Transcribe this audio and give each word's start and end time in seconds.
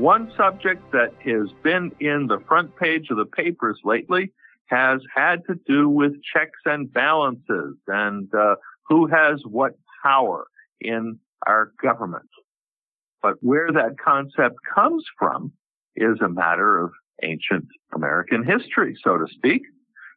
One 0.00 0.32
subject 0.34 0.92
that 0.92 1.12
has 1.26 1.52
been 1.62 1.92
in 2.00 2.26
the 2.26 2.38
front 2.48 2.74
page 2.76 3.08
of 3.10 3.18
the 3.18 3.26
papers 3.26 3.78
lately 3.84 4.32
has 4.68 5.02
had 5.14 5.44
to 5.46 5.56
do 5.66 5.90
with 5.90 6.22
checks 6.22 6.58
and 6.64 6.90
balances 6.90 7.76
and 7.86 8.26
uh, 8.34 8.54
who 8.88 9.08
has 9.08 9.42
what 9.44 9.74
power 10.02 10.46
in 10.80 11.18
our 11.46 11.72
government. 11.82 12.30
But 13.22 13.34
where 13.42 13.70
that 13.72 13.96
concept 14.02 14.56
comes 14.74 15.04
from 15.18 15.52
is 15.94 16.18
a 16.22 16.30
matter 16.30 16.78
of 16.78 16.92
ancient 17.22 17.66
American 17.94 18.42
history, 18.42 18.96
so 19.04 19.18
to 19.18 19.26
speak. 19.30 19.60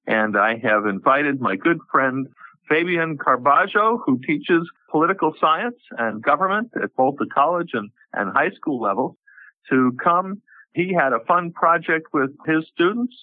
And 0.08 0.38
I 0.38 0.60
have 0.63 0.86
invited 0.86 1.41
my 1.41 1.58
good 1.58 1.80
friend 1.91 2.27
Fabian 2.70 3.18
Carbajo, 3.18 4.00
who 4.05 4.18
teaches 4.26 4.66
political 4.90 5.34
science 5.41 5.76
and 5.98 6.24
government 6.24 6.72
at 6.82 6.96
both 6.96 7.16
the 7.20 7.27
college 7.36 7.72
and, 7.74 7.90
and 8.13 8.32
high 8.32 8.52
school 8.52 8.80
levels, 8.80 9.18
to 9.70 9.95
come. 10.03 10.41
He 10.73 10.94
had 10.94 11.13
a 11.13 11.20
fun 11.26 11.52
project 11.52 12.08
with 12.13 12.32
his 12.46 12.65
students 12.74 13.15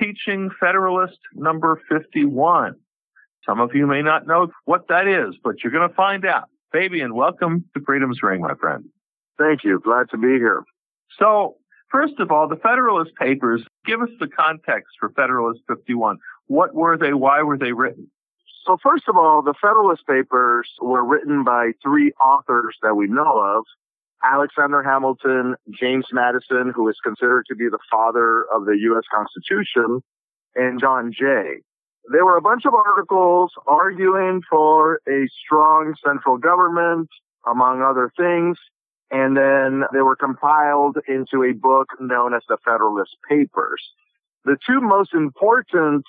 teaching 0.00 0.50
Federalist 0.60 1.18
number 1.34 1.80
51. 1.88 2.74
Some 3.46 3.60
of 3.60 3.74
you 3.74 3.86
may 3.86 4.02
not 4.02 4.26
know 4.26 4.48
what 4.64 4.88
that 4.88 5.06
is, 5.06 5.36
but 5.42 5.62
you're 5.62 5.72
going 5.72 5.88
to 5.88 5.94
find 5.94 6.26
out. 6.26 6.48
Fabian, 6.72 7.14
welcome 7.14 7.64
to 7.74 7.82
Freedom's 7.84 8.22
Ring, 8.22 8.42
my 8.42 8.54
friend. 8.54 8.84
Thank 9.38 9.64
you. 9.64 9.80
Glad 9.80 10.10
to 10.10 10.18
be 10.18 10.34
here. 10.34 10.64
So, 11.18 11.56
first 11.90 12.14
of 12.18 12.30
all, 12.30 12.48
the 12.48 12.56
Federalist 12.56 13.14
Papers, 13.14 13.64
give 13.86 14.02
us 14.02 14.10
the 14.20 14.28
context 14.28 14.96
for 15.00 15.08
Federalist 15.10 15.60
51. 15.68 16.18
What 16.46 16.74
were 16.74 16.98
they? 16.98 17.14
Why 17.14 17.42
were 17.42 17.56
they 17.56 17.72
written? 17.72 18.10
So, 18.66 18.76
first 18.82 19.04
of 19.08 19.16
all, 19.16 19.40
the 19.40 19.54
Federalist 19.60 20.06
Papers 20.06 20.68
were 20.82 21.04
written 21.04 21.42
by 21.42 21.70
three 21.82 22.12
authors 22.20 22.76
that 22.82 22.96
we 22.96 23.06
know 23.06 23.40
of 23.40 23.64
Alexander 24.24 24.82
Hamilton, 24.82 25.54
James 25.70 26.06
Madison, 26.12 26.72
who 26.74 26.88
is 26.88 26.96
considered 27.04 27.44
to 27.48 27.54
be 27.54 27.68
the 27.68 27.78
father 27.90 28.44
of 28.52 28.64
the 28.64 28.76
U.S. 28.80 29.04
Constitution, 29.14 30.02
and 30.54 30.80
John 30.80 31.12
Jay. 31.12 31.62
There 32.10 32.24
were 32.24 32.36
a 32.36 32.42
bunch 32.42 32.64
of 32.64 32.74
articles 32.74 33.52
arguing 33.66 34.42
for 34.48 35.00
a 35.08 35.28
strong 35.44 35.94
central 36.04 36.38
government, 36.38 37.08
among 37.46 37.82
other 37.82 38.10
things, 38.16 38.56
and 39.10 39.36
then 39.36 39.84
they 39.92 40.02
were 40.02 40.16
compiled 40.16 40.98
into 41.06 41.44
a 41.44 41.52
book 41.52 41.88
known 42.00 42.34
as 42.34 42.42
the 42.48 42.58
Federalist 42.64 43.16
Papers. 43.28 43.82
The 44.44 44.56
two 44.66 44.80
most 44.80 45.14
important 45.14 46.04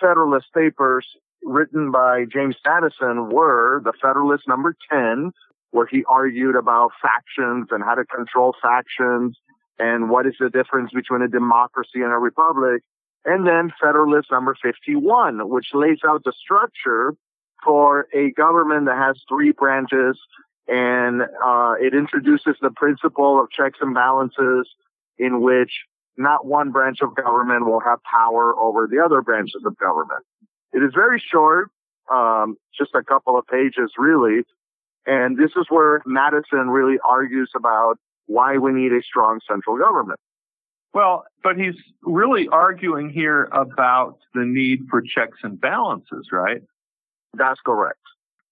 Federalist 0.00 0.46
Papers 0.54 1.06
written 1.42 1.90
by 1.90 2.24
James 2.32 2.56
Madison 2.64 3.30
were 3.30 3.80
the 3.84 3.92
Federalist 4.00 4.46
number 4.46 4.76
10, 4.90 5.32
where 5.70 5.86
he 5.86 6.04
argued 6.08 6.56
about 6.56 6.92
factions 7.00 7.68
and 7.70 7.82
how 7.82 7.94
to 7.94 8.04
control 8.04 8.54
factions 8.60 9.36
and 9.78 10.10
what 10.10 10.26
is 10.26 10.34
the 10.40 10.50
difference 10.50 10.90
between 10.92 11.22
a 11.22 11.28
democracy 11.28 12.02
and 12.02 12.12
a 12.12 12.18
republic. 12.18 12.82
And 13.24 13.46
then 13.46 13.72
Federalist 13.80 14.30
number 14.30 14.56
51, 14.62 15.48
which 15.48 15.68
lays 15.74 15.98
out 16.06 16.24
the 16.24 16.32
structure 16.32 17.14
for 17.64 18.06
a 18.14 18.30
government 18.32 18.86
that 18.86 18.96
has 18.96 19.20
three 19.28 19.52
branches 19.52 20.18
and 20.70 21.22
uh, 21.22 21.74
it 21.80 21.94
introduces 21.94 22.56
the 22.62 22.70
principle 22.70 23.40
of 23.40 23.50
checks 23.50 23.78
and 23.80 23.92
balances 23.92 24.68
in 25.18 25.40
which 25.40 25.72
not 26.16 26.46
one 26.46 26.70
branch 26.70 26.98
of 27.02 27.14
government 27.16 27.66
will 27.66 27.80
have 27.80 27.98
power 28.04 28.56
over 28.56 28.86
the 28.86 29.02
other 29.04 29.20
branches 29.20 29.62
of 29.66 29.76
government. 29.78 30.24
It 30.72 30.78
is 30.78 30.92
very 30.94 31.20
short, 31.20 31.70
um, 32.10 32.56
just 32.76 32.94
a 32.94 33.02
couple 33.02 33.36
of 33.36 33.46
pages 33.48 33.92
really, 33.98 34.42
and 35.06 35.36
this 35.36 35.50
is 35.56 35.66
where 35.68 36.02
Madison 36.06 36.70
really 36.70 36.98
argues 37.04 37.50
about 37.54 37.98
why 38.26 38.58
we 38.58 38.72
need 38.72 38.92
a 38.92 39.02
strong 39.02 39.40
central 39.48 39.76
government. 39.76 40.20
Well, 40.92 41.24
but 41.42 41.56
he's 41.56 41.76
really 42.02 42.48
arguing 42.48 43.10
here 43.10 43.44
about 43.52 44.18
the 44.34 44.44
need 44.44 44.86
for 44.90 45.02
checks 45.02 45.38
and 45.42 45.60
balances, 45.60 46.28
right? 46.32 46.62
That's 47.34 47.60
correct. 47.64 48.00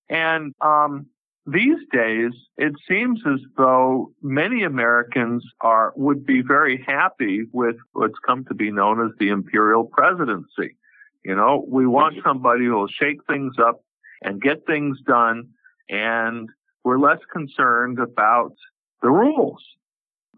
And 0.09 0.55
um, 0.61 1.07
these 1.47 1.79
days, 1.93 2.33
it 2.57 2.75
seems 2.89 3.21
as 3.27 3.41
though 3.57 4.13
many 4.23 4.63
Americans 4.63 5.45
are 5.61 5.93
would 5.97 6.25
be 6.25 6.43
very 6.43 6.83
happy 6.87 7.47
with 7.53 7.77
what's 7.93 8.19
come 8.25 8.45
to 8.47 8.55
be 8.55 8.71
known 8.71 9.05
as 9.05 9.13
the 9.19 9.29
imperial 9.29 9.85
presidency. 9.85 10.77
You 11.25 11.35
know, 11.35 11.65
we 11.69 11.87
want 11.87 12.17
somebody 12.25 12.67
who 12.67 12.73
will 12.73 12.89
shake 12.89 13.25
things 13.27 13.55
up 13.59 13.83
and 14.23 14.41
get 14.41 14.65
things 14.67 14.99
done 15.07 15.49
and 15.89 16.49
we're 16.85 16.99
less 16.99 17.21
concerned 17.33 17.99
about 17.99 18.55
the 19.03 19.11
rules. 19.11 19.63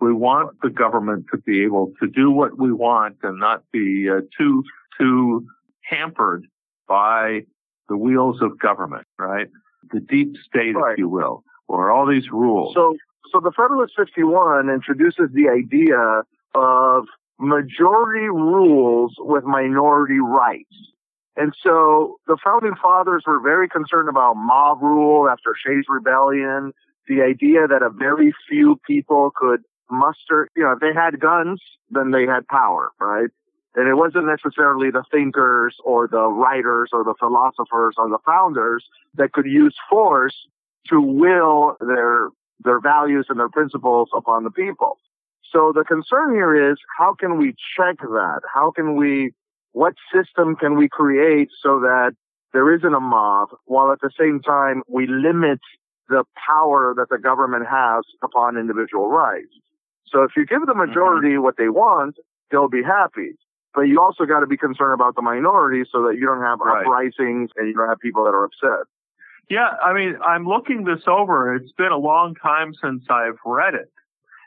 We 0.01 0.13
want 0.13 0.57
the 0.63 0.71
government 0.71 1.27
to 1.33 1.39
be 1.39 1.63
able 1.63 1.93
to 2.01 2.09
do 2.09 2.31
what 2.31 2.59
we 2.59 2.73
want 2.73 3.19
and 3.23 3.39
not 3.39 3.63
be 3.73 4.09
uh, 4.09 4.21
too 4.37 4.65
too 4.99 5.47
hampered 5.83 6.47
by 6.89 7.43
the 7.89 7.97
wheels 7.97 8.41
of 8.41 8.59
government, 8.59 9.07
right? 9.19 9.49
The 9.93 10.01
deep 10.01 10.37
state, 10.45 10.75
right. 10.75 10.93
if 10.93 10.99
you 10.99 11.09
will, 11.09 11.45
or 11.69 11.91
all 11.91 12.07
these 12.07 12.31
rules. 12.31 12.75
So, 12.75 12.97
so 13.33 13.41
the 13.41 13.53
Federalist 13.53 13.95
51 13.97 14.71
introduces 14.71 15.31
the 15.33 15.49
idea 15.49 16.23
of 16.55 17.05
majority 17.39 18.29
rules 18.29 19.15
with 19.19 19.45
minority 19.45 20.21
rights. 20.21 20.77
And 21.37 21.55
so 21.63 22.19
the 22.27 22.37
founding 22.43 22.75
fathers 22.81 23.25
were 23.27 23.41
very 23.41 23.69
concerned 23.69 24.09
about 24.09 24.35
mob 24.35 24.83
rule 24.83 25.29
after 25.29 25.55
Shays 25.55 25.85
Rebellion, 25.89 26.73
the 27.09 27.23
idea 27.23 27.67
that 27.67 27.83
a 27.83 27.91
very 27.91 28.33
few 28.49 28.81
people 28.87 29.33
could 29.35 29.63
muster, 29.91 30.49
you 30.57 30.63
know, 30.63 30.73
if 30.73 30.81
they 30.81 30.93
had 30.95 31.21
guns, 31.21 31.61
then 31.91 32.11
they 32.11 32.27
had 32.27 32.47
power, 32.49 32.91
right? 33.01 33.29
And 33.75 33.89
it 33.89 33.95
wasn't 33.95 34.27
necessarily 34.27 34.91
the 34.91 35.05
thinkers 35.11 35.77
or 35.85 36.09
the 36.09 36.27
writers 36.27 36.91
or 36.93 37.05
the 37.05 37.15
philosophers 37.19 37.95
or 37.97 38.09
the 38.09 38.19
founders 38.27 38.85
that 39.15 39.33
could 39.33 39.47
use 39.47 39.77
force 39.89 40.35
to 40.89 41.01
will 41.01 41.77
their 41.81 42.31
their 42.63 42.81
values 42.81 43.27
and 43.29 43.39
their 43.39 43.49
principles 43.49 44.11
upon 44.15 44.45
the 44.45 44.51
people. 44.51 44.99
So 45.51 45.73
the 45.75 45.85
concern 45.85 46.35
here 46.35 46.71
is 46.71 46.79
how 46.99 47.15
can 47.15 47.39
we 47.39 47.55
check 47.77 47.99
that? 48.01 48.41
How 48.53 48.71
can 48.71 48.97
we 48.97 49.33
what 49.73 49.95
system 50.13 50.57
can 50.57 50.77
we 50.77 50.89
create 50.89 51.49
so 51.63 51.81
that 51.81 52.13
there 52.53 52.75
isn't 52.75 52.95
a 52.95 53.01
mob 53.01 53.51
while 53.67 53.93
at 53.93 54.01
the 54.01 54.11
same 54.19 54.41
time 54.41 54.83
we 54.89 55.07
limit 55.07 55.61
the 56.09 56.25
power 56.35 56.93
that 56.97 57.09
the 57.09 57.19
government 57.19 57.67
has 57.71 58.05
upon 58.23 58.57
individual 58.57 59.09
rights. 59.09 59.55
So 60.07 60.23
if 60.25 60.33
you 60.37 60.45
give 60.45 60.67
the 60.67 60.75
majority 60.75 61.35
mm-hmm. 61.35 61.43
what 61.43 61.57
they 61.57 61.69
want, 61.69 62.17
they'll 62.51 62.69
be 62.69 62.83
happy. 62.83 63.39
But 63.73 63.83
you 63.83 64.01
also 64.01 64.25
got 64.25 64.41
to 64.41 64.49
be 64.49 64.57
concerned 64.57 64.95
about 64.95 65.15
the 65.15 65.23
minority 65.23 65.85
so 65.91 66.03
that 66.03 66.17
you 66.17 66.27
don't 66.27 66.43
have 66.43 66.59
right. 66.59 66.83
uprisings 66.83 67.51
and 67.57 67.69
you 67.69 67.75
don't 67.75 67.89
have 67.89 68.01
people 68.01 68.25
that 68.25 68.31
are 68.31 68.45
upset. 68.45 68.87
Yeah, 69.49 69.71
I 69.83 69.93
mean, 69.93 70.17
I'm 70.25 70.47
looking 70.47 70.85
this 70.85 71.03
over. 71.07 71.55
It's 71.55 71.73
been 71.73 71.93
a 71.93 71.99
long 71.99 72.35
time 72.35 72.73
since 72.83 73.05
I've 73.09 73.39
read 73.45 73.75
it. 73.75 73.93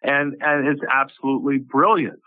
And 0.02 0.36
and 0.42 0.68
it's 0.68 0.82
absolutely 0.92 1.60
brilliant. 1.60 2.20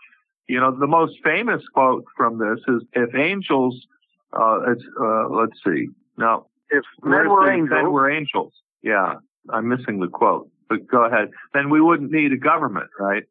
You 0.47 0.59
know, 0.59 0.71
the 0.77 0.87
most 0.87 1.15
famous 1.23 1.61
quote 1.73 2.05
from 2.15 2.39
this 2.39 2.59
is, 2.67 2.83
"If 2.93 3.15
angels, 3.15 3.85
uh, 4.33 4.71
it's 4.71 4.83
uh, 4.99 5.27
let's 5.29 5.57
see, 5.65 5.89
now 6.17 6.47
if 6.69 6.83
men 7.03 7.29
were 7.29 7.51
angels, 7.51 7.69
men 7.69 7.91
were 7.91 8.09
angels." 8.09 8.53
Yeah, 8.81 9.15
I'm 9.49 9.67
missing 9.67 9.99
the 9.99 10.07
quote, 10.07 10.49
but 10.69 10.87
go 10.87 11.03
ahead. 11.05 11.29
Then 11.53 11.69
we 11.69 11.81
wouldn't 11.81 12.11
need 12.11 12.31
a 12.31 12.37
government, 12.37 12.89
right? 12.97 13.23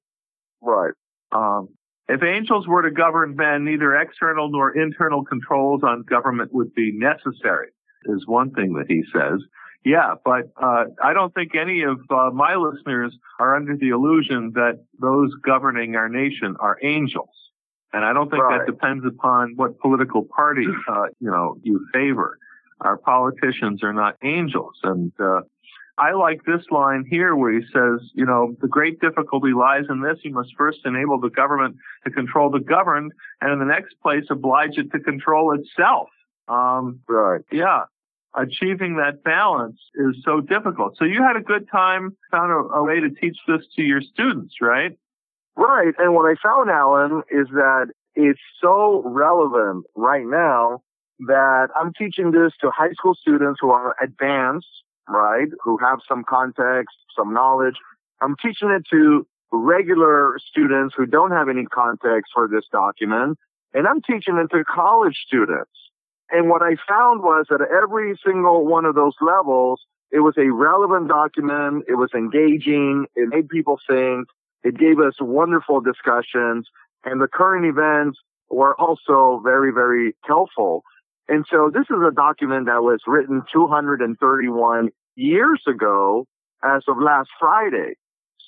Right. 0.61 0.93
Um, 1.33 1.69
if 2.09 2.23
angels 2.23 2.69
were 2.69 2.83
to 2.83 2.91
govern 2.91 3.35
men, 3.35 3.65
neither 3.65 3.97
external 3.97 4.51
nor 4.51 4.77
internal 4.77 5.25
controls 5.25 5.83
on 5.83 6.03
government 6.03 6.53
would 6.53 6.75
be 6.75 6.93
necessary. 6.93 7.69
Is 8.05 8.27
one 8.27 8.51
thing 8.53 8.75
that 8.75 8.87
he 8.89 9.03
says. 9.13 9.41
Yeah, 9.87 10.15
but 10.25 10.51
uh, 10.61 10.87
I 11.01 11.13
don't 11.13 11.33
think 11.33 11.55
any 11.55 11.83
of 11.83 12.01
uh, 12.11 12.31
my 12.35 12.57
listeners 12.57 13.17
are 13.39 13.55
under 13.55 13.77
the 13.77 13.91
illusion 13.91 14.51
that 14.57 14.85
those 15.01 15.33
governing 15.45 15.95
our 15.95 16.09
nation 16.09 16.57
are 16.59 16.77
angels, 16.83 17.31
and 17.93 18.05
I 18.05 18.13
don't 18.13 18.29
think 18.29 18.43
right. 18.43 18.59
that 18.59 18.67
depends 18.67 19.05
upon 19.07 19.53
what 19.55 19.79
political 19.79 20.25
party 20.25 20.67
uh, 20.89 21.05
you 21.21 21.31
know 21.31 21.59
you 21.63 21.87
favor. 21.93 22.37
Our 22.81 22.97
politicians 22.97 23.85
are 23.85 23.93
not 23.93 24.17
angels, 24.25 24.75
and 24.83 25.13
uh, 25.21 25.43
I 25.97 26.15
like 26.15 26.41
this 26.45 26.65
line 26.73 27.05
here 27.09 27.37
where 27.37 27.53
he 27.53 27.61
says, 27.73 28.11
you 28.13 28.27
know, 28.27 28.57
the 28.61 28.67
great 28.67 29.01
difficulty 29.01 29.53
lies 29.57 29.85
in 29.89 30.03
this. 30.03 30.19
You 30.25 30.33
must 30.33 30.51
first 30.59 30.81
enable 30.85 31.21
the 31.21 31.31
government 31.31 31.77
to 32.05 32.11
control 32.11 32.51
the 32.51 32.59
governed, 32.59 33.13
and 33.41 33.53
in 33.53 33.61
the 33.61 33.65
next 33.65 33.95
place, 34.03 34.25
oblige 34.31 34.79
it 34.79 34.91
to 34.91 34.99
control 34.99 35.57
itself. 35.57 36.09
Um, 36.49 37.03
right. 37.09 37.43
Yeah. 37.53 37.85
Achieving 38.37 38.97
that 38.97 39.25
balance 39.25 39.79
is 39.95 40.17
so 40.25 40.41
difficult. 40.41 40.97
So 40.99 41.05
you 41.05 41.23
had 41.23 41.37
a 41.37 41.41
good 41.41 41.69
time, 41.71 42.17
found 42.31 42.53
a, 42.53 42.75
a 42.75 42.85
way 42.85 43.01
to 43.01 43.09
teach 43.11 43.37
this 43.49 43.63
to 43.77 43.83
your 43.83 44.03
students, 44.03 44.57
right? 44.61 44.99
Right. 45.57 45.95
And 45.99 46.15
what 46.15 46.31
I 46.31 46.35
found, 46.43 46.71
Alan, 46.71 47.23
is 47.31 47.49
that 47.53 47.87
it's 48.15 48.41
so 48.61 49.03
relevant 49.07 49.87
right 49.95 50.27
now 50.27 50.83
that 51.21 51.69
I'm 51.75 51.95
teaching 51.95 52.33
this 52.33 52.53
to 52.61 52.71
high 52.71 52.93
school 52.93 53.15
students 53.15 53.59
who 53.61 53.71
are 53.71 53.97
advanced 54.03 54.67
right? 55.09 55.49
Who 55.63 55.79
have 55.79 55.99
some 56.09 56.25
context, 56.29 56.97
some 57.17 57.33
knowledge. 57.33 57.77
I'm 58.21 58.37
teaching 58.43 58.71
it 58.71 58.85
to 58.91 59.27
regular 59.53 60.39
students 60.39 60.95
who 60.97 61.07
don't 61.07 61.31
have 61.31 61.49
any 61.49 61.65
context 61.67 62.33
for 62.35 62.49
this 62.49 62.65
document. 62.73 63.39
And 63.75 63.87
I'm 63.87 64.03
teaching 64.03 64.37
it 64.37 64.55
to 64.57 64.65
college 64.65 65.17
students. 65.27 65.71
And 66.31 66.49
what 66.49 66.63
I 66.63 66.77
found 66.89 67.23
was 67.23 67.47
that 67.51 67.61
every 67.61 68.19
single 68.25 68.67
one 68.67 68.85
of 68.85 68.95
those 68.95 69.15
levels, 69.21 69.81
it 70.11 70.21
was 70.21 70.35
a 70.39 70.51
relevant 70.51 71.09
document. 71.09 71.85
It 71.89 71.95
was 71.95 72.11
engaging. 72.15 73.07
It 73.15 73.29
made 73.29 73.49
people 73.49 73.79
think. 73.89 74.29
It 74.65 74.77
gave 74.77 74.99
us 74.99 75.15
wonderful 75.21 75.81
discussions. 75.81 76.69
And 77.05 77.21
the 77.21 77.29
current 77.29 77.67
events 77.67 78.19
were 78.51 78.79
also 78.81 79.41
very, 79.45 79.73
very 79.73 80.15
helpful. 80.25 80.83
And 81.29 81.45
so 81.51 81.71
this 81.73 81.87
is 81.91 82.03
a 82.07 82.15
document 82.15 82.67
that 82.67 82.83
was 82.83 83.01
written 83.07 83.43
231 83.53 84.91
years 85.17 85.63
ago 85.69 86.27
as 86.63 86.83
of 86.89 86.99
last 87.01 87.29
Friday. 87.39 87.95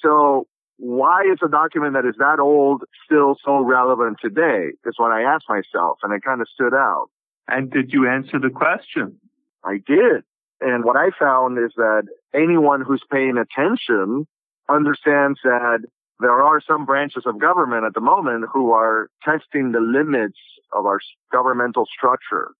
So 0.02 0.46
why 0.76 1.22
is 1.22 1.38
a 1.44 1.48
document 1.48 1.94
that 1.94 2.06
is 2.06 2.14
that 2.18 2.38
old 2.38 2.84
still 3.04 3.36
so 3.44 3.60
relevant 3.60 4.18
today? 4.22 4.70
Is 4.84 4.94
what 4.96 5.10
I 5.10 5.22
asked 5.22 5.46
myself 5.48 5.98
and 6.02 6.12
it 6.12 6.22
kind 6.22 6.40
of 6.40 6.48
stood 6.52 6.74
out. 6.74 7.08
And 7.48 7.70
did 7.70 7.92
you 7.92 8.08
answer 8.08 8.38
the 8.38 8.50
question? 8.50 9.18
I 9.64 9.78
did. 9.86 10.22
And 10.60 10.84
what 10.84 10.96
I 10.96 11.10
found 11.18 11.58
is 11.58 11.72
that 11.76 12.02
anyone 12.34 12.82
who's 12.82 13.02
paying 13.10 13.38
attention 13.38 14.26
understands 14.68 15.38
that 15.44 15.80
there 16.20 16.42
are 16.42 16.60
some 16.60 16.84
branches 16.84 17.24
of 17.26 17.40
government 17.40 17.84
at 17.84 17.94
the 17.94 18.00
moment 18.00 18.46
who 18.52 18.72
are 18.72 19.08
testing 19.24 19.72
the 19.72 19.80
limits 19.80 20.38
of 20.72 20.84
our 20.84 20.98
governmental 21.32 21.86
structure. 21.86 22.50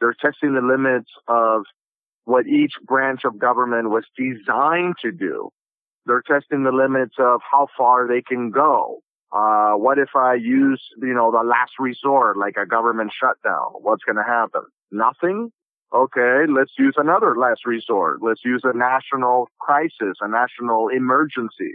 They're 0.00 0.16
testing 0.20 0.54
the 0.54 0.60
limits 0.60 1.10
of 1.28 1.62
what 2.24 2.46
each 2.46 2.72
branch 2.84 3.20
of 3.24 3.38
government 3.38 3.90
was 3.90 4.04
designed 4.18 4.96
to 5.02 5.12
do. 5.12 5.50
They're 6.04 6.22
testing 6.26 6.64
the 6.64 6.72
limits 6.72 7.14
of 7.18 7.40
how 7.48 7.68
far 7.78 8.06
they 8.08 8.22
can 8.22 8.50
go. 8.50 9.00
Uh, 9.32 9.72
what 9.72 9.98
if 9.98 10.10
I 10.14 10.34
use, 10.34 10.82
you 10.98 11.14
know, 11.14 11.30
the 11.30 11.42
last 11.42 11.72
resort, 11.78 12.36
like 12.36 12.56
a 12.56 12.66
government 12.66 13.12
shutdown? 13.18 13.72
What's 13.80 14.04
going 14.04 14.16
to 14.16 14.22
happen? 14.22 14.62
Nothing? 14.90 15.50
Okay, 15.94 16.44
let's 16.48 16.72
use 16.78 16.94
another 16.96 17.36
last 17.36 17.64
resort. 17.64 18.22
Let's 18.22 18.44
use 18.44 18.62
a 18.64 18.76
national 18.76 19.48
crisis, 19.60 20.18
a 20.20 20.28
national 20.28 20.88
emergency. 20.88 21.74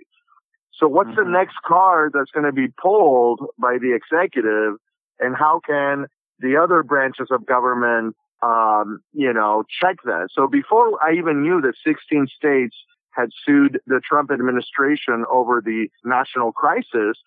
So 0.73 0.87
what's 0.87 1.09
mm-hmm. 1.11 1.23
the 1.23 1.29
next 1.29 1.55
card 1.65 2.11
that's 2.13 2.31
going 2.31 2.45
to 2.45 2.51
be 2.51 2.67
pulled 2.81 3.41
by 3.57 3.77
the 3.79 3.93
executive 3.93 4.75
and 5.19 5.35
how 5.35 5.61
can 5.65 6.07
the 6.39 6.57
other 6.57 6.83
branches 6.83 7.27
of 7.31 7.45
government, 7.45 8.15
um, 8.41 8.99
you 9.13 9.31
know, 9.31 9.63
check 9.69 9.97
that. 10.05 10.29
So 10.31 10.47
before 10.47 11.01
I 11.03 11.13
even 11.13 11.41
knew 11.41 11.61
that 11.61 11.75
16 11.85 12.27
states 12.35 12.75
had 13.11 13.29
sued 13.45 13.79
the 13.85 14.01
Trump 14.03 14.31
administration 14.31 15.25
over 15.29 15.61
the 15.63 15.87
national 16.03 16.51
crisis, 16.51 17.17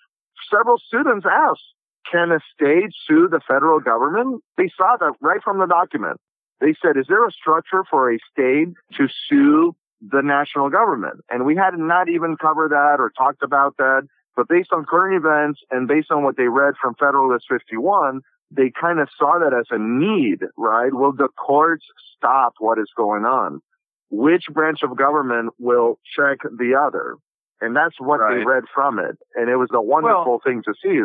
several 0.51 0.79
students 0.79 1.27
asked, 1.31 1.63
can 2.11 2.33
a 2.33 2.41
state 2.55 2.93
sue 3.07 3.29
the 3.31 3.41
federal 3.47 3.81
government? 3.81 4.43
They 4.57 4.71
saw 4.77 4.97
that 5.01 5.15
right 5.21 5.41
from 5.43 5.59
the 5.59 5.67
document. 5.67 6.21
They 6.61 6.75
said, 6.81 6.97
is 6.97 7.07
there 7.09 7.27
a 7.27 7.33
structure 7.33 7.85
for 7.91 8.13
a 8.13 8.19
state 8.31 8.69
to 8.97 9.09
sue 9.29 9.75
the 10.01 10.23
national 10.23 10.71
government? 10.71 11.21
And 11.31 11.45
we 11.45 11.57
had 11.57 11.79
not 11.79 12.09
even 12.09 12.37
covered 12.37 12.71
that 12.71 12.97
or 12.99 13.11
talked 13.17 13.43
about 13.43 13.77
that. 13.79 14.03
But 14.37 14.49
based 14.49 14.73
on 14.73 14.85
current 14.85 15.17
events 15.17 15.61
and 15.71 15.87
based 15.89 16.11
on 16.11 16.25
what 16.25 16.37
they 16.37 16.49
read 16.49 16.75
from 16.81 16.95
Federalist 16.95 17.47
51, 17.49 18.21
they 18.51 18.71
kind 18.79 19.01
of 19.01 19.09
saw 19.17 19.39
that 19.39 19.55
as 19.55 19.67
a 19.71 19.79
need, 19.79 20.41
right? 20.57 20.93
Will 20.93 21.13
the 21.13 21.29
courts 21.37 21.85
stop 22.17 22.55
what 22.59 22.79
is 22.79 22.91
going 22.97 23.25
on? 23.25 23.61
Which 24.11 24.45
branch 24.53 24.81
of 24.83 24.97
government 24.97 25.55
will 25.59 25.99
check 26.17 26.39
the 26.43 26.75
other? 26.81 27.17
And 27.61 27.75
that's 27.75 27.95
what 27.99 28.21
right. 28.21 28.39
they 28.39 28.45
read 28.45 28.65
from 28.75 28.99
it. 28.99 29.17
And 29.35 29.49
it 29.49 29.57
was 29.57 29.71
a 29.73 29.81
wonderful 29.81 30.25
well, 30.33 30.41
thing 30.45 30.63
to 30.65 30.75
see. 30.83 31.01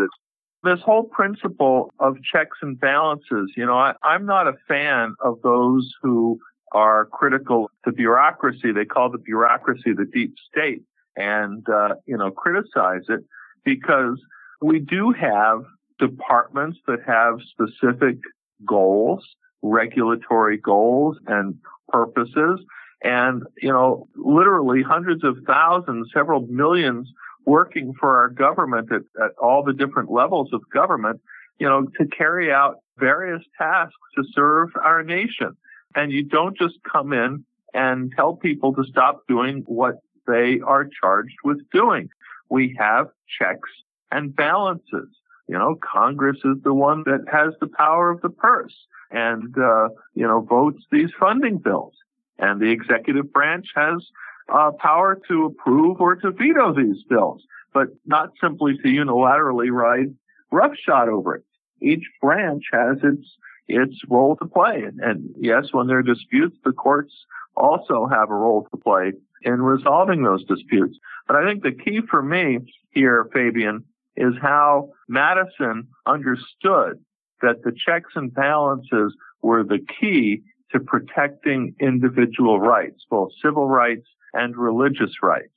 This 0.64 0.80
whole 0.82 1.04
principle 1.04 1.94
of 2.00 2.18
checks 2.22 2.58
and 2.62 2.80
balances, 2.80 3.52
you 3.56 3.66
know, 3.66 3.78
I, 3.78 3.94
I'm 4.04 4.26
not 4.26 4.48
a 4.48 4.54
fan 4.68 5.16
of 5.22 5.42
those 5.42 5.94
who 6.02 6.40
are 6.74 7.06
critical 7.06 7.72
to 7.86 7.92
bureaucracy. 7.92 8.72
They 8.72 8.86
call 8.86 9.10
the 9.10 9.18
bureaucracy 9.18 9.94
the 9.94 10.06
deep 10.06 10.36
state 10.52 10.84
and, 11.16 11.68
uh, 11.70 11.96
you 12.06 12.18
know, 12.18 12.32
criticize 12.32 13.04
it 13.08 13.22
because 13.64 14.22
we 14.62 14.80
do 14.80 15.12
have 15.12 15.64
departments 15.98 16.80
that 16.88 17.00
have 17.06 17.40
specific 17.50 18.18
goals, 18.66 19.26
regulatory 19.62 20.58
goals 20.58 21.18
and 21.28 21.56
purposes. 21.90 22.60
And, 23.02 23.44
you 23.62 23.70
know, 23.70 24.08
literally 24.16 24.84
hundreds 24.84 25.24
of 25.24 25.38
thousands, 25.48 26.10
several 26.14 26.42
millions 26.48 27.10
working 27.46 27.94
for 28.00 28.18
our 28.18 28.30
government 28.30 28.92
at, 28.92 29.02
at 29.24 29.32
all 29.42 29.64
the 29.64 29.74
different 29.74 30.12
levels 30.12 30.50
of 30.52 30.62
government, 30.74 31.22
you 31.60 31.68
know, 31.68 31.88
to 31.98 32.06
carry 32.08 32.52
out 32.52 32.80
various 32.98 33.42
tasks 33.58 33.96
to 34.16 34.24
serve 34.34 34.70
our 34.84 35.04
nation. 35.04 35.56
And 35.96 36.12
you 36.12 36.24
don't 36.24 36.58
just 36.58 36.76
come 36.92 37.14
in 37.14 37.46
and 37.74 38.12
tell 38.16 38.36
people 38.36 38.74
to 38.76 38.84
stop 38.84 39.24
doing 39.28 39.64
what 39.66 39.96
they 40.28 40.60
are 40.60 40.88
charged 41.02 41.36
with 41.44 41.60
doing. 41.72 42.10
We 42.50 42.76
have 42.78 43.08
checks 43.40 43.70
and 44.12 44.36
balances. 44.36 45.10
You 45.48 45.58
know, 45.58 45.76
Congress 45.82 46.38
is 46.44 46.58
the 46.64 46.74
one 46.74 47.04
that 47.06 47.26
has 47.32 47.54
the 47.60 47.68
power 47.68 48.12
of 48.12 48.22
the 48.22 48.30
purse 48.30 48.76
and, 49.10 49.58
uh, 49.58 49.90
you 50.14 50.28
know, 50.28 50.42
votes 50.42 50.84
these 50.92 51.10
funding 51.20 51.58
bills. 51.58 51.94
And 52.40 52.60
the 52.60 52.72
executive 52.72 53.32
branch 53.32 53.68
has 53.76 54.06
uh, 54.52 54.72
power 54.80 55.20
to 55.28 55.46
approve 55.46 56.00
or 56.00 56.16
to 56.16 56.32
veto 56.32 56.74
these 56.74 57.04
bills, 57.10 57.44
but 57.74 57.88
not 58.06 58.32
simply 58.42 58.78
to 58.78 58.88
unilaterally 58.88 59.72
ride 59.72 60.16
roughshod 60.52 61.10
over 61.10 61.36
it. 61.36 61.44
Each 61.82 62.04
branch 62.22 62.64
has 62.72 62.98
its 63.04 63.28
its 63.68 63.96
role 64.10 64.36
to 64.38 64.48
play. 64.48 64.82
And, 64.84 65.00
and 65.00 65.30
yes, 65.38 65.66
when 65.72 65.86
there 65.86 66.00
are 66.00 66.04
disputes, 66.04 66.58
the 66.66 66.72
courts 66.72 67.14
also 67.56 68.08
have 68.08 68.32
a 68.32 68.36
role 68.36 68.68
to 68.72 68.78
play 68.78 69.14
in 69.44 69.62
resolving 69.62 70.24
those 70.24 70.44
disputes. 70.46 70.98
But 71.28 71.36
I 71.36 71.46
think 71.46 71.62
the 71.62 71.72
key 71.72 72.02
for 72.10 72.24
me 72.24 72.60
here, 72.92 73.30
Fabian, 73.32 73.84
is 74.16 74.34
how 74.42 74.90
Madison 75.08 75.88
understood 76.08 77.00
that 77.42 77.64
the 77.64 77.72
checks 77.72 78.14
and 78.16 78.34
balances 78.34 79.16
were 79.42 79.64
the 79.64 79.86
key 80.00 80.42
to 80.72 80.80
protecting 80.80 81.76
individual 81.80 82.60
rights, 82.60 83.06
both 83.10 83.32
civil 83.44 83.68
rights 83.68 84.08
and 84.34 84.56
religious 84.56 85.12
rights. 85.24 85.54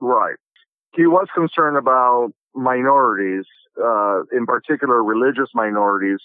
Right. 0.00 0.36
He 0.94 1.06
was 1.06 1.26
concerned 1.34 1.76
about 1.76 2.30
minorities, 2.54 3.44
uh, 3.82 4.22
in 4.32 4.46
particular 4.46 5.02
religious 5.02 5.48
minorities 5.54 6.20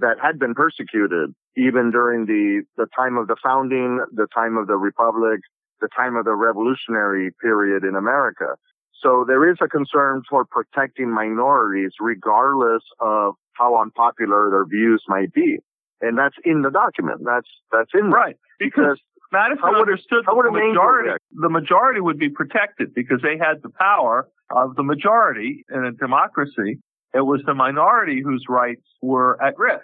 that 0.00 0.16
had 0.20 0.38
been 0.38 0.54
persecuted 0.54 1.34
even 1.56 1.90
during 1.90 2.26
the, 2.26 2.62
the 2.76 2.86
time 2.96 3.16
of 3.16 3.28
the 3.28 3.36
founding, 3.42 4.04
the 4.12 4.26
time 4.34 4.56
of 4.56 4.66
the 4.66 4.76
republic, 4.76 5.40
the 5.80 5.88
time 5.94 6.16
of 6.16 6.24
the 6.24 6.34
revolutionary 6.34 7.30
period 7.40 7.84
in 7.84 7.94
America. 7.94 8.56
So 9.00 9.24
there 9.26 9.50
is 9.50 9.58
a 9.60 9.68
concern 9.68 10.22
for 10.28 10.44
protecting 10.44 11.12
minorities 11.12 11.92
regardless 12.00 12.82
of 13.00 13.34
how 13.52 13.80
unpopular 13.80 14.50
their 14.50 14.64
views 14.64 15.04
might 15.08 15.32
be. 15.32 15.58
And 16.00 16.18
that's 16.18 16.36
in 16.44 16.62
the 16.62 16.70
document. 16.70 17.22
That's, 17.24 17.48
that's 17.72 17.90
in 17.94 18.10
there. 18.10 18.20
Right. 18.20 18.36
Because, 18.58 18.98
because 18.98 18.98
Madison 19.32 19.74
understood 19.74 20.24
the 20.26 20.50
majority, 20.50 21.10
the 21.32 21.48
majority 21.48 22.00
would 22.00 22.18
be 22.18 22.28
protected 22.28 22.94
because 22.94 23.20
they 23.22 23.38
had 23.38 23.62
the 23.62 23.70
power 23.70 24.28
of 24.50 24.76
the 24.76 24.82
majority 24.82 25.64
in 25.72 25.84
a 25.84 25.92
democracy. 25.92 26.78
It 27.14 27.24
was 27.24 27.42
the 27.46 27.54
minority 27.54 28.22
whose 28.22 28.44
rights 28.48 28.86
were 29.00 29.42
at 29.42 29.56
risk. 29.58 29.82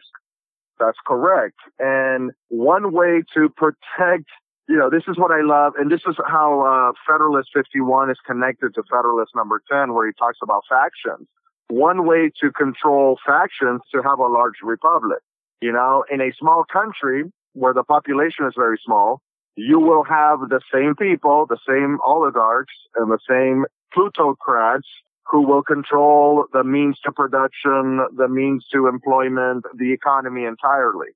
That's 0.79 0.99
correct. 1.07 1.57
And 1.79 2.33
one 2.49 2.93
way 2.93 3.23
to 3.35 3.49
protect 3.51 4.31
you 4.71 4.77
know, 4.77 4.89
this 4.89 5.03
is 5.09 5.19
what 5.19 5.33
I 5.33 5.43
love, 5.43 5.73
and 5.77 5.91
this 5.91 6.03
is 6.07 6.15
how 6.25 6.63
uh, 6.63 6.93
Federalist 7.05 7.51
51 7.53 8.09
is 8.09 8.19
connected 8.25 8.73
to 8.77 8.85
Federalist 8.89 9.33
number 9.35 9.61
10, 9.69 9.93
where 9.95 10.07
he 10.07 10.13
talks 10.17 10.39
about 10.45 10.63
factions. 10.69 11.27
One 11.67 12.07
way 12.07 12.31
to 12.41 12.53
control 12.53 13.19
factions 13.27 13.81
to 13.93 14.01
have 14.03 14.21
a 14.21 14.29
large 14.29 14.63
republic. 14.63 15.19
You 15.61 15.73
know, 15.73 16.05
in 16.11 16.21
a 16.21 16.33
small 16.39 16.65
country 16.71 17.25
where 17.53 17.75
the 17.75 17.83
population 17.83 18.47
is 18.47 18.55
very 18.57 18.79
small, 18.85 19.21
you 19.57 19.79
will 19.79 20.05
have 20.05 20.41
the 20.49 20.61
same 20.73 20.95
people, 20.95 21.47
the 21.47 21.59
same 21.69 21.99
oligarchs 22.05 22.75
and 22.97 23.11
the 23.11 23.19
same 23.29 23.65
plutocrats 23.93 24.87
who 25.31 25.43
will 25.47 25.63
control 25.63 26.47
the 26.53 26.65
means 26.65 26.99
to 27.05 27.13
production, 27.13 28.01
the 28.17 28.29
means 28.29 28.67
to 28.73 28.89
employment, 28.89 29.65
the 29.77 29.93
economy 29.93 30.45
entirely. 30.45 31.09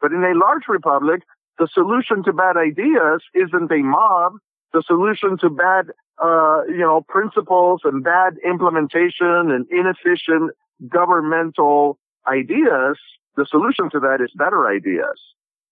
But 0.00 0.12
in 0.12 0.22
a 0.22 0.34
large 0.34 0.64
republic, 0.68 1.22
the 1.58 1.68
solution 1.72 2.22
to 2.24 2.32
bad 2.32 2.56
ideas 2.56 3.22
isn't 3.34 3.72
a 3.72 3.78
mob. 3.78 4.34
The 4.72 4.82
solution 4.86 5.38
to 5.38 5.48
bad, 5.48 5.86
uh, 6.22 6.62
you 6.68 6.78
know, 6.78 7.04
principles 7.08 7.80
and 7.84 8.04
bad 8.04 8.34
implementation 8.44 9.50
and 9.50 9.66
inefficient 9.70 10.52
governmental 10.88 11.98
ideas, 12.28 12.98
the 13.36 13.46
solution 13.46 13.90
to 13.90 14.00
that 14.00 14.20
is 14.20 14.30
better 14.34 14.66
ideas. 14.68 15.20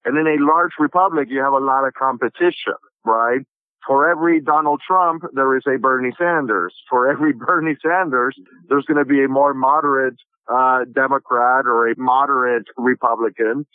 And 0.04 0.18
in 0.18 0.26
a 0.26 0.44
large 0.44 0.72
republic, 0.78 1.28
you 1.30 1.40
have 1.40 1.52
a 1.52 1.58
lot 1.58 1.86
of 1.86 1.94
competition, 1.94 2.74
right? 3.04 3.40
For 3.86 4.08
every 4.08 4.40
Donald 4.40 4.80
Trump, 4.86 5.24
there 5.32 5.56
is 5.56 5.64
a 5.66 5.78
Bernie 5.78 6.12
Sanders. 6.16 6.74
For 6.88 7.10
every 7.10 7.32
Bernie 7.46 7.76
Sanders, 7.82 8.36
there's 8.68 8.84
going 8.84 8.98
to 8.98 9.04
be 9.04 9.22
a 9.24 9.28
more 9.28 9.54
moderate 9.54 10.16
uh, 10.48 10.84
Democrat 10.92 11.66
or 11.66 11.88
a 11.88 11.94
moderate 11.98 12.66
Republican. 12.76 13.66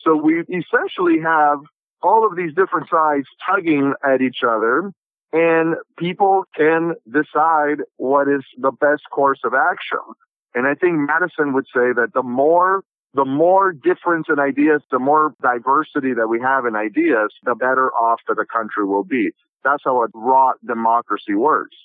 So 0.00 0.16
we 0.16 0.40
essentially 0.40 1.20
have 1.22 1.60
all 2.02 2.26
of 2.26 2.36
these 2.36 2.54
different 2.54 2.88
sides 2.88 3.26
tugging 3.48 3.94
at 4.04 4.20
each 4.20 4.42
other, 4.46 4.92
and 5.32 5.76
people 5.98 6.44
can 6.56 6.94
decide 7.10 7.78
what 7.96 8.28
is 8.28 8.44
the 8.58 8.70
best 8.70 9.02
course 9.10 9.40
of 9.44 9.54
action. 9.54 9.98
And 10.54 10.66
I 10.66 10.74
think 10.74 10.94
Madison 10.96 11.52
would 11.54 11.66
say 11.66 11.92
that 11.94 12.12
the 12.14 12.22
more 12.22 12.82
the 13.16 13.24
more 13.24 13.72
difference 13.72 14.26
in 14.28 14.38
ideas, 14.38 14.82
the 14.90 14.98
more 14.98 15.34
diversity 15.42 16.12
that 16.12 16.28
we 16.28 16.38
have 16.40 16.66
in 16.66 16.76
ideas, 16.76 17.30
the 17.44 17.54
better 17.54 17.90
off 17.94 18.20
that 18.28 18.36
the 18.36 18.44
country 18.44 18.84
will 18.84 19.04
be. 19.04 19.30
That's 19.64 19.82
how 19.84 20.02
a 20.02 20.08
raw 20.14 20.52
democracy 20.66 21.34
works. 21.34 21.76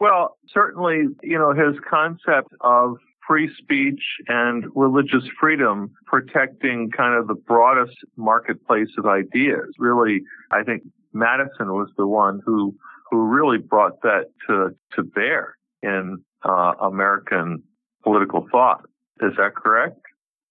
Well, 0.00 0.38
certainly, 0.52 1.08
you 1.22 1.38
know, 1.38 1.52
his 1.52 1.78
concept 1.88 2.48
of 2.62 2.96
free 3.28 3.50
speech 3.58 4.00
and 4.26 4.64
religious 4.74 5.24
freedom 5.38 5.92
protecting 6.06 6.90
kind 6.90 7.14
of 7.14 7.28
the 7.28 7.34
broadest 7.34 7.96
marketplace 8.16 8.88
of 8.96 9.04
ideas. 9.04 9.68
Really, 9.78 10.22
I 10.50 10.62
think 10.62 10.82
Madison 11.12 11.74
was 11.74 11.90
the 11.98 12.06
one 12.06 12.40
who 12.46 12.74
who 13.10 13.26
really 13.26 13.58
brought 13.58 14.00
that 14.00 14.26
to 14.46 14.74
to 14.94 15.02
bear 15.02 15.58
in 15.82 16.24
uh, 16.42 16.72
American 16.80 17.62
political 18.02 18.46
thought. 18.50 18.80
Is 19.20 19.32
that 19.36 19.54
correct? 19.54 20.00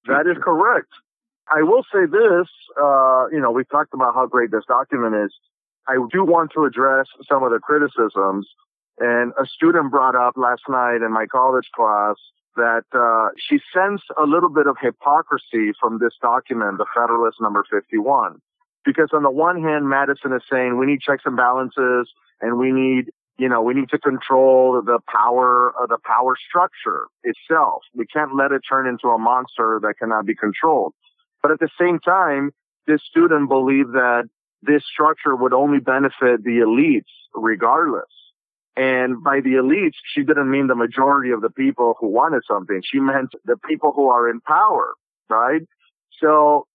That 0.05 0.27
is 0.27 0.37
correct. 0.41 0.89
I 1.49 1.63
will 1.63 1.83
say 1.91 2.05
this, 2.05 2.47
uh, 2.77 3.25
you 3.31 3.39
know, 3.39 3.51
we've 3.51 3.69
talked 3.69 3.93
about 3.93 4.13
how 4.13 4.27
great 4.27 4.51
this 4.51 4.63
document 4.67 5.15
is. 5.15 5.33
I 5.87 5.97
do 6.11 6.23
want 6.23 6.51
to 6.53 6.65
address 6.65 7.07
some 7.27 7.43
of 7.43 7.51
the 7.51 7.59
criticisms. 7.59 8.47
And 8.99 9.31
a 9.41 9.45
student 9.47 9.91
brought 9.91 10.15
up 10.15 10.35
last 10.35 10.63
night 10.67 11.01
in 11.01 11.11
my 11.11 11.25
college 11.25 11.69
class 11.73 12.15
that 12.55 12.83
uh, 12.93 13.29
she 13.37 13.59
sensed 13.73 14.03
a 14.17 14.25
little 14.25 14.49
bit 14.49 14.67
of 14.67 14.75
hypocrisy 14.79 15.71
from 15.79 15.99
this 15.99 16.13
document, 16.21 16.77
the 16.77 16.85
Federalist 16.93 17.37
number 17.41 17.63
51. 17.71 18.39
Because 18.85 19.09
on 19.13 19.23
the 19.23 19.31
one 19.31 19.61
hand, 19.61 19.89
Madison 19.89 20.33
is 20.33 20.43
saying 20.51 20.77
we 20.77 20.85
need 20.85 20.99
checks 20.99 21.23
and 21.25 21.37
balances 21.37 22.11
and 22.41 22.57
we 22.57 22.71
need 22.71 23.11
you 23.39 23.47
know, 23.47 23.61
we 23.61 23.73
need 23.73 23.89
to 23.89 23.97
control 23.97 24.81
the 24.85 24.99
power 25.07 25.73
of 25.81 25.87
the 25.87 25.97
power 26.03 26.35
structure 26.47 27.07
itself. 27.23 27.83
We 27.95 28.05
can't 28.05 28.35
let 28.35 28.51
it 28.51 28.61
turn 28.69 28.85
into 28.85 29.07
a 29.07 29.17
monster 29.17 29.79
that 29.81 29.93
cannot 29.97 30.25
be 30.25 30.35
controlled. 30.35 30.93
But 31.41 31.51
at 31.51 31.59
the 31.59 31.69
same 31.79 31.99
time, 31.99 32.51
this 32.85 33.01
student 33.09 33.47
believed 33.47 33.93
that 33.93 34.25
this 34.61 34.83
structure 34.85 35.37
would 35.37 35.53
only 35.53 35.79
benefit 35.79 36.43
the 36.43 36.59
elites 36.67 37.13
regardless. 37.33 38.11
And 38.75 39.23
by 39.23 39.39
the 39.39 39.51
elites, 39.51 39.95
she 40.13 40.23
didn't 40.23 40.51
mean 40.51 40.67
the 40.67 40.75
majority 40.75 41.31
of 41.31 41.41
the 41.41 41.49
people 41.49 41.95
who 41.99 42.07
wanted 42.07 42.43
something. 42.45 42.81
She 42.83 42.99
meant 42.99 43.29
the 43.45 43.55
people 43.57 43.93
who 43.95 44.09
are 44.09 44.29
in 44.29 44.41
power, 44.41 44.95
right? 45.29 45.61
So 46.19 46.67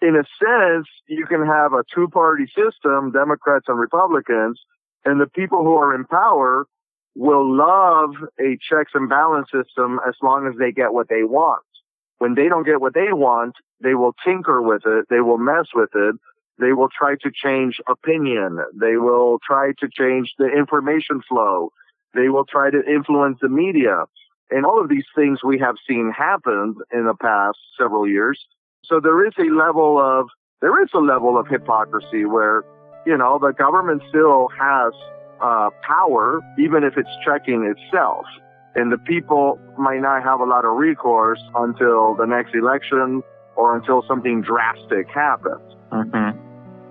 in 0.00 0.14
a 0.14 0.24
sense, 0.38 0.86
you 1.08 1.26
can 1.26 1.44
have 1.44 1.72
a 1.72 1.82
two 1.92 2.08
party 2.08 2.46
system, 2.46 3.10
Democrats 3.10 3.66
and 3.68 3.78
Republicans, 3.78 4.60
and 5.04 5.20
the 5.20 5.26
people 5.26 5.62
who 5.64 5.76
are 5.76 5.94
in 5.94 6.04
power 6.04 6.66
will 7.14 7.44
love 7.44 8.14
a 8.40 8.56
checks 8.68 8.92
and 8.94 9.08
balance 9.08 9.48
system 9.52 10.00
as 10.06 10.14
long 10.22 10.46
as 10.46 10.54
they 10.58 10.72
get 10.72 10.92
what 10.92 11.08
they 11.08 11.24
want. 11.24 11.62
When 12.18 12.34
they 12.34 12.48
don't 12.48 12.64
get 12.64 12.80
what 12.80 12.94
they 12.94 13.12
want, 13.12 13.56
they 13.82 13.94
will 13.94 14.14
tinker 14.24 14.62
with 14.62 14.82
it. 14.86 15.06
They 15.10 15.20
will 15.20 15.38
mess 15.38 15.66
with 15.74 15.90
it. 15.94 16.14
They 16.58 16.72
will 16.72 16.88
try 16.96 17.16
to 17.16 17.30
change 17.34 17.80
opinion. 17.88 18.58
They 18.78 18.96
will 18.96 19.38
try 19.44 19.72
to 19.80 19.88
change 19.88 20.34
the 20.38 20.46
information 20.46 21.20
flow. 21.28 21.70
They 22.14 22.28
will 22.28 22.44
try 22.44 22.70
to 22.70 22.82
influence 22.88 23.38
the 23.42 23.48
media. 23.48 24.04
And 24.50 24.64
all 24.64 24.80
of 24.80 24.88
these 24.88 25.06
things 25.14 25.42
we 25.42 25.58
have 25.58 25.76
seen 25.88 26.12
happen 26.16 26.76
in 26.92 27.06
the 27.06 27.14
past 27.14 27.58
several 27.78 28.06
years. 28.06 28.38
So 28.84 29.00
there 29.00 29.26
is 29.26 29.32
a 29.38 29.50
level 29.50 29.98
of, 29.98 30.28
there 30.60 30.82
is 30.82 30.90
a 30.94 30.98
level 30.98 31.38
of 31.38 31.48
hypocrisy 31.48 32.24
where 32.24 32.62
you 33.06 33.16
know, 33.16 33.38
the 33.38 33.52
government 33.52 34.02
still 34.08 34.48
has 34.58 34.92
uh, 35.40 35.70
power, 35.82 36.40
even 36.58 36.84
if 36.84 36.96
it's 36.96 37.10
checking 37.24 37.64
itself. 37.64 38.24
And 38.74 38.90
the 38.90 38.98
people 38.98 39.58
might 39.78 40.00
not 40.00 40.22
have 40.22 40.40
a 40.40 40.44
lot 40.44 40.64
of 40.64 40.76
recourse 40.76 41.40
until 41.54 42.14
the 42.14 42.24
next 42.24 42.54
election 42.54 43.22
or 43.56 43.76
until 43.76 44.02
something 44.08 44.40
drastic 44.40 45.08
happens. 45.08 45.74
Mm-hmm. 45.92 46.38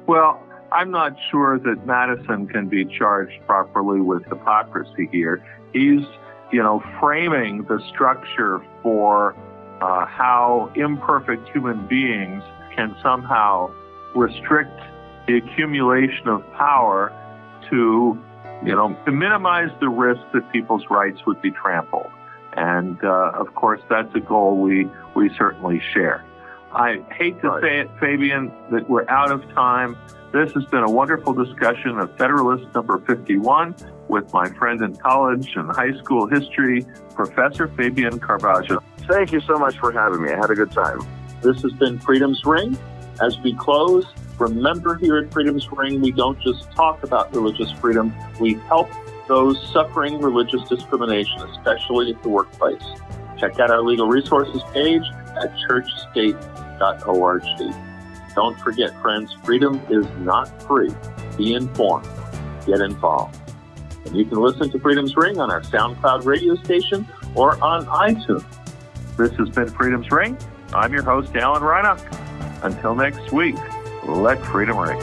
Well, 0.06 0.42
I'm 0.72 0.92
not 0.92 1.16
sure 1.32 1.58
that 1.60 1.86
Madison 1.86 2.48
can 2.48 2.70
be 2.70 2.86
charged 2.86 3.34
properly 3.48 4.00
with 4.00 4.24
hypocrisy 4.26 5.10
here. 5.12 5.44
He's, 5.74 6.02
you 6.52 6.62
know, 6.62 6.84
framing 7.00 7.64
the 7.64 7.82
structure 7.94 8.62
for 8.84 9.36
uh, 9.82 10.06
how 10.06 10.72
imperfect 10.76 11.50
human 11.50 11.88
beings 11.88 12.44
can 12.76 12.96
somehow 13.02 13.72
restrict 14.16 14.80
the 15.32 15.38
accumulation 15.38 16.28
of 16.28 16.42
power 16.54 17.14
to, 17.70 18.20
you 18.66 18.76
know, 18.76 18.98
to 19.06 19.12
minimize 19.12 19.70
the 19.80 19.88
risk 19.88 20.22
that 20.34 20.52
people's 20.52 20.84
rights 20.90 21.20
would 21.26 21.42
be 21.42 21.52
trampled. 21.52 22.12
And 22.54 23.02
uh, 23.04 23.32
of 23.34 23.54
course, 23.56 23.80
that's 23.90 24.14
a 24.14 24.20
goal 24.20 24.58
we 24.58 24.90
we 25.16 25.30
certainly 25.38 25.82
share. 25.94 26.26
I 26.74 27.02
hate 27.18 27.40
to 27.42 27.50
right. 27.50 27.62
say 27.62 27.80
it, 27.80 27.90
Fabian, 28.00 28.52
that 28.72 28.90
we're 28.90 29.08
out 29.10 29.32
of 29.32 29.42
time. 29.54 29.98
This 30.34 30.52
has 30.54 30.66
been 30.66 30.84
a 30.84 30.92
wonderful 30.92 31.34
discussion 31.34 31.98
of 32.00 32.16
Federalist 32.18 32.74
number 32.74 33.00
51 33.06 33.76
with 34.08 34.32
my 34.34 34.50
friend 34.52 34.82
in 34.82 34.96
college 34.98 35.54
and 35.56 35.70
high 35.70 35.98
school 35.98 36.28
history, 36.28 36.86
Professor 37.16 37.68
Fabian 37.70 38.20
Carvajo. 38.20 38.82
Thank 39.00 39.34
you 39.34 39.42
so 39.42 39.58
much 39.58 39.78
for 39.78 39.92
having 39.92 40.22
me. 40.22 40.32
I 40.32 40.38
had 40.38 40.52
a 40.52 40.56
good 40.56 40.72
time. 40.72 41.00
This 41.42 41.62
has 41.62 41.74
been 41.74 42.00
Freedom's 42.00 42.44
Ring. 42.46 42.78
As 43.22 43.38
we 43.40 43.54
close, 43.54 44.06
Remember, 44.42 44.96
here 44.96 45.20
at 45.20 45.32
Freedom's 45.32 45.72
Ring, 45.72 46.02
we 46.02 46.12
don't 46.12 46.42
just 46.42 46.72
talk 46.72 47.04
about 47.04 47.32
religious 47.32 47.72
freedom, 47.74 48.12
we 48.40 48.56
help 48.68 48.90
those 49.28 49.72
suffering 49.72 50.20
religious 50.20 50.68
discrimination, 50.68 51.44
especially 51.44 52.12
at 52.12 52.24
the 52.24 52.30
workplace. 52.30 52.82
Check 53.38 53.60
out 53.60 53.70
our 53.70 53.84
legal 53.84 54.08
resources 54.08 54.64
page 54.74 55.04
at 55.40 55.54
churchstate.org. 55.70 57.44
Don't 58.34 58.60
forget, 58.62 59.00
friends, 59.00 59.32
freedom 59.44 59.80
is 59.92 60.08
not 60.22 60.64
free. 60.64 60.90
Be 61.38 61.54
informed. 61.54 62.08
Get 62.66 62.82
involved. 62.82 63.40
And 64.08 64.16
you 64.16 64.26
can 64.26 64.40
listen 64.40 64.72
to 64.72 64.80
Freedom's 64.80 65.16
Ring 65.16 65.40
on 65.40 65.52
our 65.52 65.62
SoundCloud 65.62 66.26
radio 66.26 66.56
station 66.56 67.08
or 67.36 67.64
on 67.64 67.86
iTunes. 67.86 68.44
This 69.18 69.34
has 69.36 69.50
been 69.50 69.70
Freedom's 69.70 70.10
Ring. 70.10 70.36
I'm 70.74 70.92
your 70.92 71.04
host, 71.04 71.36
Alan 71.36 71.62
Reinach. 71.62 72.02
Until 72.64 72.96
next 72.96 73.32
week. 73.32 73.56
Let 74.04 74.44
freedom 74.44 74.78
ring. 74.78 75.00